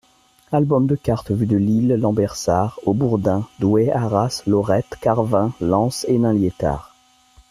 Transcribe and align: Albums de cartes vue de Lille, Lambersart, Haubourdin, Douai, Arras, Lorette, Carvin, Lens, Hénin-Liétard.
Albums 0.51 0.87
de 0.87 0.95
cartes 0.95 1.29
vue 1.31 1.45
de 1.45 1.57
Lille, 1.57 1.93
Lambersart, 1.93 2.79
Haubourdin, 2.87 3.47
Douai, 3.59 3.91
Arras, 3.91 4.41
Lorette, 4.47 4.95
Carvin, 4.99 5.53
Lens, 5.61 6.05
Hénin-Liétard. 6.09 6.95